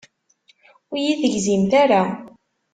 Ur 0.89 0.95
iyi-tegzimt 0.99 1.71
ara. 1.83 2.01